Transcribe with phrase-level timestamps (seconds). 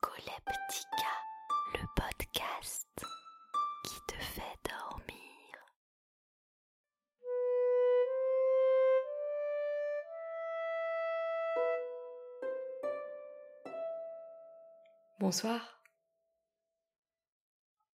[0.00, 1.08] Narcoleptica,
[1.74, 3.04] le podcast
[3.84, 5.66] qui te fait dormir.
[15.18, 15.82] Bonsoir.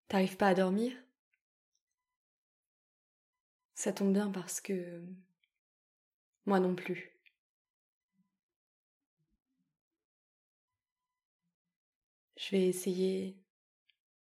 [0.08, 0.92] T'arrives pas à dormir?
[3.74, 5.02] Ça tombe bien parce que
[6.46, 7.13] moi non plus.
[12.44, 13.42] Je vais essayer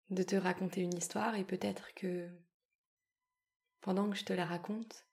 [0.09, 2.27] de te raconter une histoire et peut-être que
[3.81, 5.05] pendant que je te la raconte,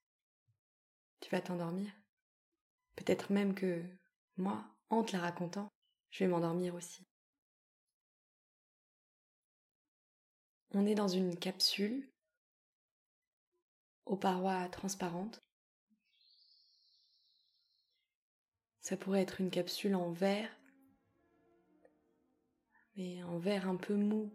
[1.21, 1.93] tu vas t'endormir.
[2.97, 3.85] Peut-être même que
[4.39, 5.69] moi, en te la racontant,
[6.13, 7.07] je vais m'endormir aussi.
[10.71, 12.11] On est dans une capsule
[14.07, 15.43] aux parois transparentes.
[18.81, 20.51] Ça pourrait être une capsule en verre
[22.97, 24.31] mais en verre un peu mou.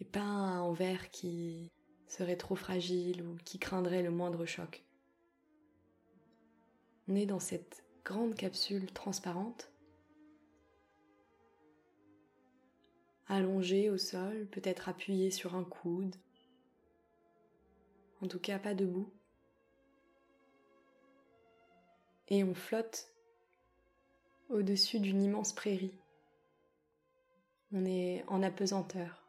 [0.00, 1.72] Et pas un verre qui
[2.06, 4.84] serait trop fragile ou qui craindrait le moindre choc.
[7.08, 9.70] On est dans cette grande capsule transparente,
[13.26, 16.16] allongée au sol, peut-être appuyée sur un coude,
[18.22, 19.12] en tout cas pas debout.
[22.28, 23.10] Et on flotte
[24.48, 25.94] au-dessus d'une immense prairie.
[27.72, 29.22] On est en apesanteur.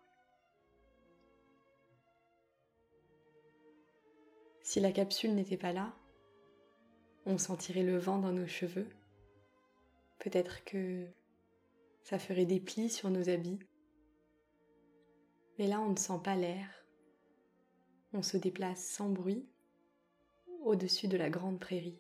[4.62, 5.94] Si la capsule n'était pas là,
[7.26, 8.88] on sentirait le vent dans nos cheveux.
[10.20, 11.06] Peut-être que
[12.04, 13.60] ça ferait des plis sur nos habits.
[15.58, 16.68] Mais là, on ne sent pas l'air.
[18.14, 19.46] On se déplace sans bruit
[20.64, 22.00] au-dessus de la grande prairie.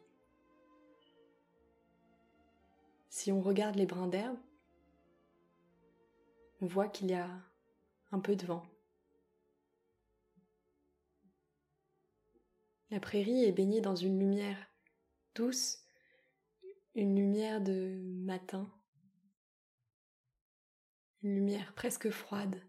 [3.09, 4.37] Si on regarde les brins d'herbe,
[6.61, 7.29] on voit qu'il y a
[8.11, 8.63] un peu de vent.
[12.91, 14.57] La prairie est baignée dans une lumière
[15.35, 15.85] douce,
[16.95, 18.71] une lumière de matin,
[21.21, 22.61] une lumière presque froide.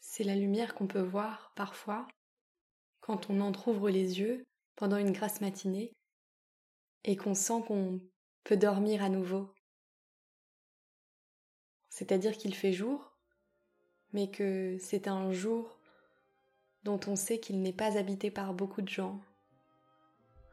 [0.00, 2.08] C'est la lumière qu'on peut voir parfois
[3.00, 5.92] quand on entr'ouvre les yeux pendant une grasse matinée
[7.04, 8.00] et qu'on sent qu'on
[8.42, 9.55] peut dormir à nouveau
[11.96, 13.10] c'est-à-dire qu'il fait jour,
[14.12, 15.78] mais que c'est un jour
[16.84, 19.18] dont on sait qu'il n'est pas habité par beaucoup de gens,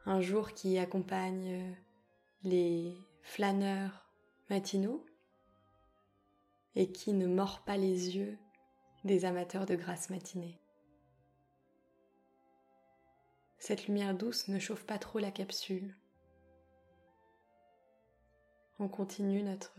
[0.06, 1.76] un jour qui accompagne
[2.44, 4.08] les flâneurs
[4.48, 5.04] matinaux
[6.76, 8.38] et qui ne mord pas les yeux
[9.04, 10.58] des amateurs de grâce matinée.
[13.58, 15.94] Cette lumière douce ne chauffe pas trop la capsule.
[18.78, 19.78] On continue notre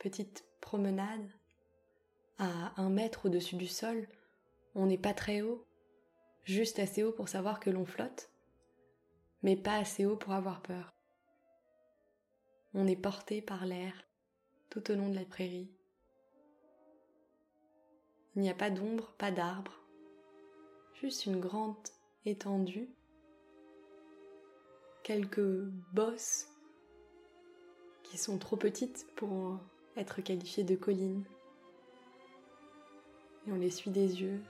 [0.00, 1.30] petite promenade
[2.38, 4.08] à un mètre au-dessus du sol.
[4.74, 5.66] On n'est pas très haut,
[6.44, 8.30] juste assez haut pour savoir que l'on flotte,
[9.42, 10.94] mais pas assez haut pour avoir peur.
[12.72, 13.92] On est porté par l'air
[14.70, 15.70] tout au long de la prairie.
[18.36, 19.84] Il n'y a pas d'ombre, pas d'arbre,
[20.94, 21.76] juste une grande
[22.24, 22.88] étendue,
[25.02, 26.48] quelques bosses
[28.04, 29.58] qui sont trop petites pour
[29.96, 31.24] être qualifiées de collines.
[33.46, 34.40] Et on les suit des yeux,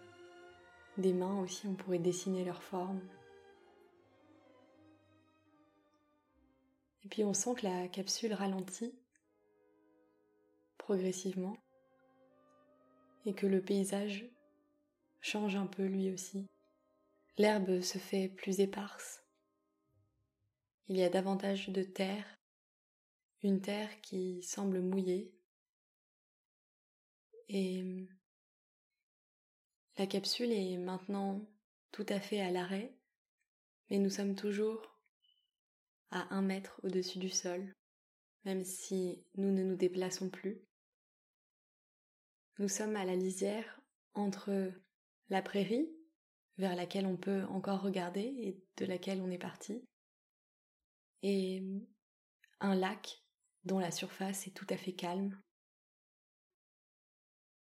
[0.99, 3.01] des mains aussi, on pourrait dessiner leur forme.
[7.05, 8.95] Et puis on sent que la capsule ralentit
[10.79, 11.57] progressivement
[13.25, 14.29] et que le paysage
[15.21, 16.47] change un peu lui aussi.
[17.39, 19.23] L'herbe se fait plus éparse.
[20.89, 22.40] Il y a davantage de terre
[23.43, 25.35] une terre qui semble mouillée.
[27.49, 28.09] Et
[29.97, 31.49] la capsule est maintenant
[31.91, 32.95] tout à fait à l'arrêt,
[33.89, 34.99] mais nous sommes toujours
[36.11, 37.75] à un mètre au-dessus du sol,
[38.45, 40.61] même si nous ne nous déplaçons plus.
[42.59, 43.81] Nous sommes à la lisière
[44.15, 44.73] entre
[45.29, 45.89] la prairie,
[46.59, 49.83] vers laquelle on peut encore regarder et de laquelle on est parti,
[51.23, 51.63] et
[52.61, 53.20] un lac
[53.65, 55.41] dont la surface est tout à fait calme.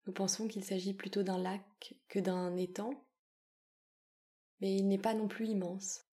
[0.07, 2.91] Nous pensons qu'il s'agit plutôt d'un lac que d'un étang,
[4.61, 6.07] mais il n'est pas non plus immense.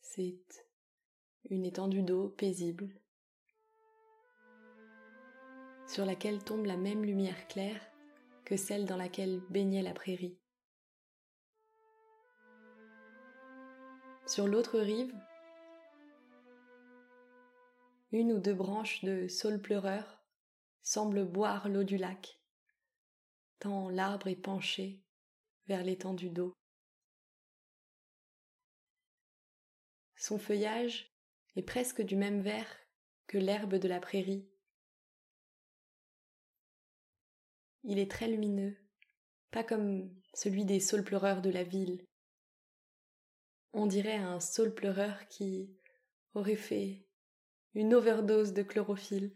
[0.00, 0.44] C'est
[1.48, 3.00] une étendue d'eau paisible,
[5.88, 7.80] sur laquelle tombe la même lumière claire
[8.44, 10.38] que celle dans laquelle baignait la prairie.
[14.26, 15.12] Sur l'autre rive,
[18.12, 20.20] une ou deux branches de saule pleureur
[20.82, 22.40] semblent boire l'eau du lac,
[23.60, 25.02] tant l'arbre est penché
[25.66, 26.52] vers l'étendue d'eau.
[30.16, 31.14] Son feuillage
[31.56, 32.76] est presque du même vert
[33.26, 34.50] que l'herbe de la prairie.
[37.84, 38.76] Il est très lumineux,
[39.50, 42.04] pas comme celui des saules pleureurs de la ville.
[43.72, 45.70] On dirait un saule pleureur qui
[46.34, 47.06] aurait fait
[47.74, 49.32] une overdose de chlorophylle.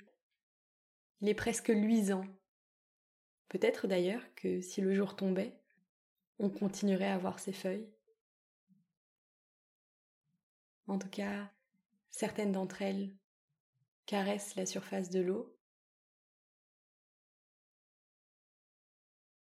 [1.20, 2.24] Il est presque luisant.
[3.48, 5.56] Peut-être d'ailleurs que si le jour tombait,
[6.38, 7.88] on continuerait à voir ses feuilles.
[10.86, 11.50] En tout cas,
[12.10, 13.14] certaines d'entre elles
[14.06, 15.56] caressent la surface de l'eau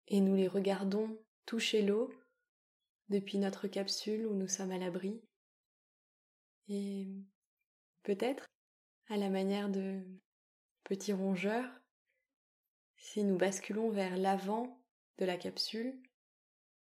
[0.07, 2.13] et nous les regardons toucher l'eau
[3.09, 5.21] depuis notre capsule où nous sommes à l'abri.
[6.67, 7.07] Et
[8.03, 8.52] peut-être,
[9.09, 10.01] à la manière de
[10.83, 11.69] petits rongeurs,
[12.97, 14.81] si nous basculons vers l'avant
[15.17, 16.01] de la capsule,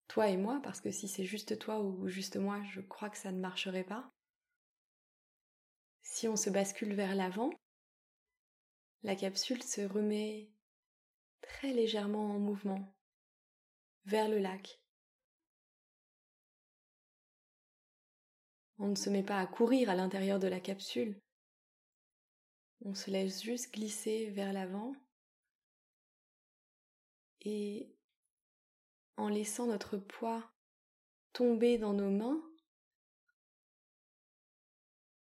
[0.08, 3.16] toi et moi, parce que si c'est juste toi ou juste moi, je crois que
[3.16, 4.12] ça ne marcherait pas.
[6.02, 7.50] Si on se bascule vers l'avant,
[9.02, 10.50] la capsule se remet
[11.40, 12.94] très légèrement en mouvement
[14.04, 14.80] vers le lac.
[18.78, 21.20] On ne se met pas à courir à l'intérieur de la capsule.
[22.82, 24.94] On se laisse juste glisser vers l'avant.
[27.42, 27.94] Et
[29.16, 30.50] en laissant notre poids
[31.32, 32.42] tomber dans nos mains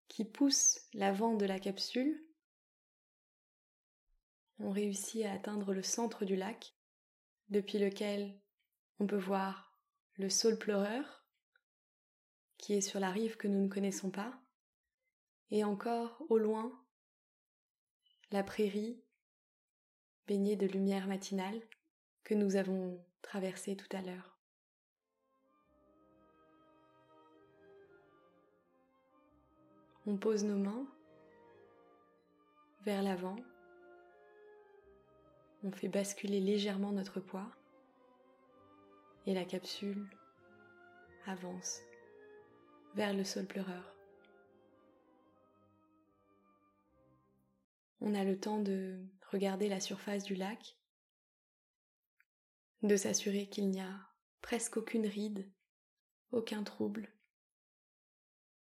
[0.07, 2.23] qui poussent l'avant de la capsule,
[4.59, 6.75] on réussit à atteindre le centre du lac
[7.49, 8.39] depuis lequel
[8.99, 9.79] on peut voir
[10.15, 11.25] le saule pleureur
[12.57, 14.39] qui est sur la rive que nous ne connaissons pas,
[15.51, 16.82] et encore au loin
[18.33, 18.99] la prairie
[20.27, 21.61] baignée de lumière matinale
[22.23, 24.39] que nous avons traversée tout à l'heure.
[30.07, 30.87] On pose nos mains
[32.81, 33.35] vers l'avant,
[35.63, 37.51] on fait basculer légèrement notre poids
[39.27, 40.09] et la capsule
[41.27, 41.81] avance
[42.95, 43.92] vers le sol pleureur.
[48.05, 48.99] On a le temps de
[49.31, 50.77] regarder la surface du lac,
[52.81, 54.09] de s'assurer qu'il n'y a
[54.41, 55.49] presque aucune ride,
[56.31, 57.09] aucun trouble,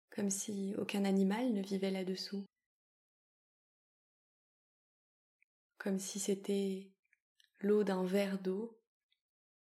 [0.10, 2.48] comme si aucun animal ne vivait là-dessous,
[5.78, 6.92] comme si c'était
[7.60, 8.82] l'eau d'un verre d'eau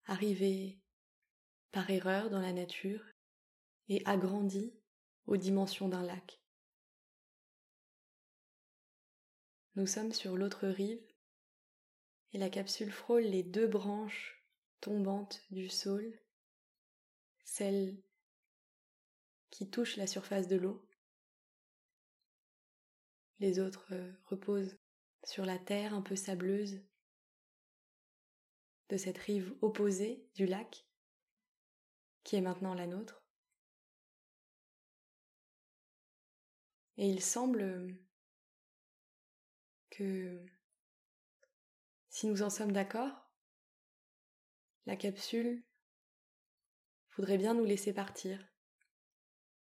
[0.05, 0.79] arrivé
[1.71, 3.03] par erreur dans la nature
[3.89, 4.75] et agrandi
[5.25, 6.44] aux dimensions d'un lac.
[9.75, 11.05] Nous sommes sur l'autre rive
[12.31, 14.41] et la capsule frôle les deux branches
[14.79, 16.17] tombantes du saule,
[17.43, 18.01] celles
[19.49, 20.87] qui touchent la surface de l'eau.
[23.39, 23.93] Les autres
[24.27, 24.77] reposent
[25.25, 26.81] sur la terre un peu sableuse
[28.87, 30.85] de cette rive opposée du lac,
[32.23, 33.25] qui est maintenant la nôtre.
[36.95, 38.04] Et il semble
[39.95, 40.45] que
[42.09, 43.29] si nous en sommes d'accord,
[44.85, 45.63] la capsule
[47.15, 48.45] voudrait bien nous laisser partir,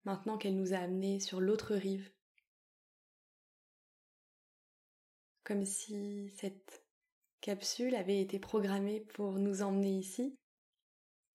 [0.05, 2.11] maintenant qu'elle nous a amenés sur l'autre rive,
[5.43, 6.83] comme si cette
[7.39, 10.35] capsule avait été programmée pour nous emmener ici,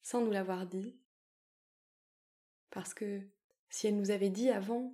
[0.02, 0.98] sans nous l'avoir dit.
[2.70, 3.22] Parce que
[3.70, 4.92] si elle nous avait dit avant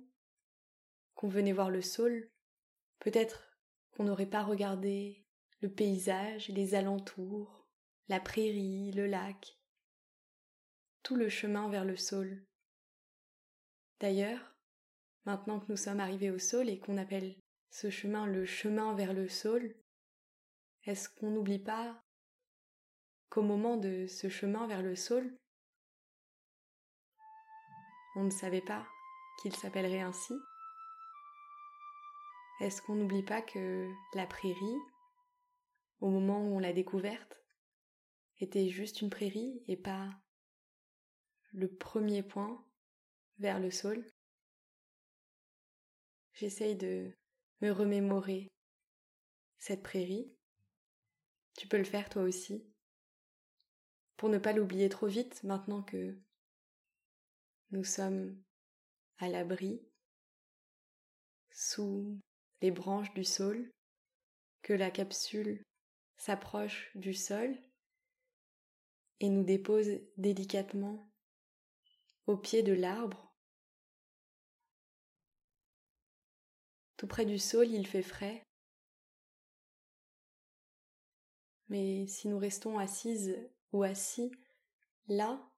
[1.15, 2.29] qu'on venait voir le saule,
[2.99, 3.48] peut-être
[3.99, 5.25] qu'on n'aurait pas regardé
[5.59, 7.67] le paysage, les alentours,
[8.07, 9.59] la prairie, le lac,
[11.03, 12.47] tout le chemin vers le saule.
[13.99, 14.55] D'ailleurs,
[15.25, 17.35] maintenant que nous sommes arrivés au saule et qu'on appelle
[17.71, 19.75] ce chemin le chemin vers le saule,
[20.85, 22.01] est-ce qu'on n'oublie pas
[23.29, 25.37] qu'au moment de ce chemin vers le saule,
[28.15, 28.87] on ne savait pas
[29.41, 30.35] qu'il s'appellerait ainsi?
[32.59, 34.79] Est-ce qu'on n'oublie pas que la prairie,
[36.01, 37.41] au moment où on l'a découverte,
[38.39, 40.09] était juste une prairie et pas
[41.51, 42.65] le premier point
[43.37, 44.05] vers le saule?
[46.33, 47.11] J'essaye de
[47.61, 48.47] me remémorer
[49.57, 50.33] cette prairie
[51.59, 52.65] tu peux le faire toi aussi.
[54.15, 56.17] Pour ne pas l'oublier trop vite maintenant que
[57.71, 58.41] nous sommes
[59.17, 59.81] à l'abri,
[61.51, 62.17] sous
[62.61, 63.71] les branches du saule,
[64.61, 65.63] que la capsule
[66.17, 67.57] s'approche du sol
[69.19, 71.09] et nous dépose délicatement
[72.27, 73.33] au pied de l'arbre.
[76.97, 78.43] Tout près du saule, il fait frais.
[81.69, 83.37] Mais si nous restons assises
[83.71, 84.31] ou assis
[85.07, 85.49] là,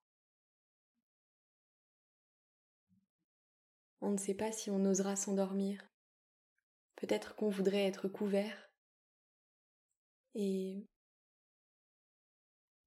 [4.02, 5.91] on ne sait pas si on osera s'endormir.
[7.02, 8.72] Peut-être qu'on voudrait être couvert.
[10.36, 10.88] Et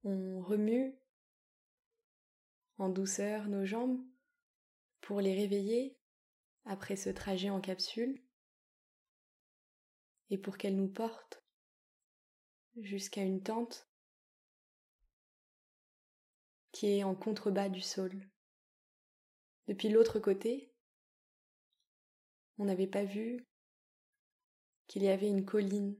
[0.05, 0.97] on remue
[2.77, 4.01] en douceur nos jambes
[5.01, 5.99] pour les réveiller
[6.63, 8.23] après ce trajet en capsule
[10.29, 11.43] et pour qu'elles nous portent
[12.77, 13.89] jusqu'à une tente
[16.71, 18.29] qui est en contrebas du sol.
[19.67, 20.73] Depuis l'autre côté,
[22.57, 23.45] on n'avait pas vu
[24.87, 25.95] qu'il y avait une colline.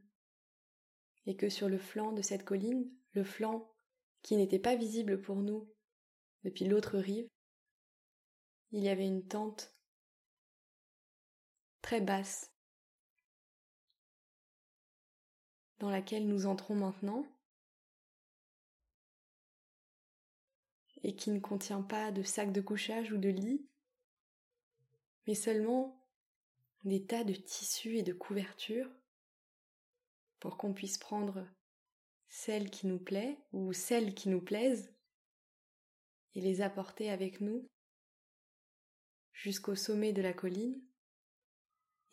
[1.25, 3.73] Et que sur le flanc de cette colline, le flanc
[4.21, 5.67] qui n'était pas visible pour nous
[6.43, 7.27] depuis l'autre rive,
[8.71, 9.73] il y avait une tente
[11.81, 12.51] très basse
[15.79, 17.25] dans laquelle nous entrons maintenant
[21.03, 23.69] et qui ne contient pas de sac de couchage ou de lit,
[25.27, 26.04] mais seulement
[26.85, 28.89] des tas de tissus et de couvertures
[30.39, 31.47] pour qu'on puisse prendre
[32.29, 34.93] celle qui nous plaît ou celles qui nous plaisent
[36.35, 37.67] et les apporter avec nous
[39.33, 40.79] jusqu'au sommet de la colline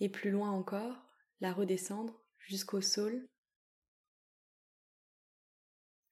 [0.01, 0.97] et plus loin encore
[1.41, 3.29] la redescendre jusqu'au sol,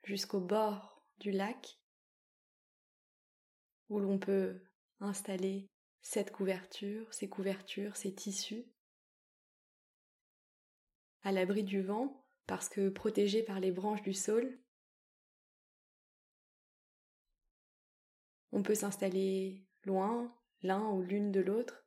[0.02, 1.78] jusqu'au bord du lac
[3.88, 4.62] où l'on peut
[5.00, 5.70] installer
[6.02, 8.66] cette couverture, ces couvertures, ces tissus,
[11.22, 14.58] à l'abri du vent, parce que protégés par les branches du saule,
[18.52, 21.86] on peut s'installer loin, l'un ou l'une de l'autre,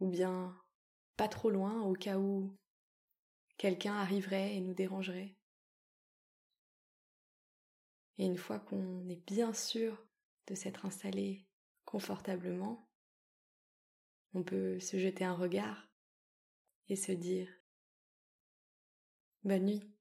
[0.00, 0.60] ou bien
[1.16, 2.56] pas trop loin au cas où
[3.56, 5.36] quelqu'un arriverait et nous dérangerait.
[8.18, 10.06] Et une fois qu'on est bien sûr
[10.46, 11.45] de s'être installé
[11.86, 12.86] confortablement,
[14.34, 15.88] on peut se jeter un regard
[16.90, 17.48] et se dire
[19.44, 19.95] Bonne nuit.